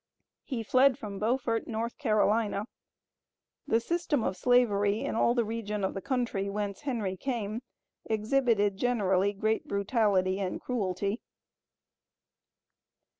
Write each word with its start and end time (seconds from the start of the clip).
He 0.43 0.63
fled 0.63 0.97
from 0.97 1.19
Beaufort, 1.19 1.67
North 1.67 1.99
Carolina. 1.99 2.65
The 3.67 3.79
system 3.79 4.23
of 4.23 4.35
slavery 4.35 5.01
in 5.01 5.13
all 5.13 5.35
the 5.35 5.45
region 5.45 5.83
of 5.83 5.95
country 6.03 6.49
whence 6.49 6.81
Henry 6.81 7.15
came, 7.15 7.61
exhibited 8.05 8.77
generally 8.77 9.31
great 9.31 9.67
brutality 9.67 10.39
and 10.39 10.59
cruelty. 10.59 11.21